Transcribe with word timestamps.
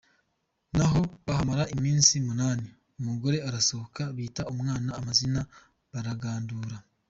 Naho 0.77 1.01
bahamara 1.25 1.63
iminsi 1.75 2.13
munani; 2.27 2.65
umugore 2.99 3.37
arasohoka 3.47 4.01
bita 4.15 4.41
umwana 4.53 4.89
amazina, 4.99 5.41
baragandura. 5.91 6.75